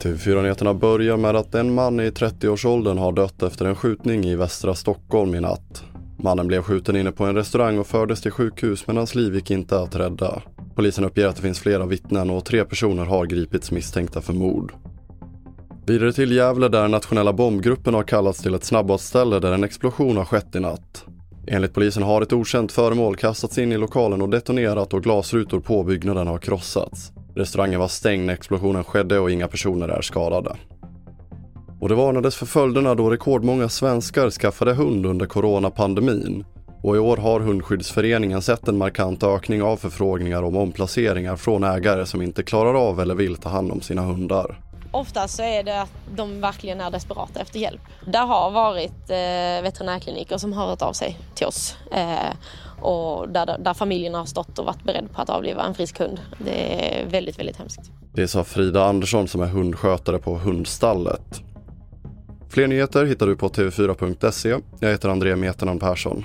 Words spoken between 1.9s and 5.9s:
i 30-årsåldern har dött efter en skjutning i västra Stockholm i natt.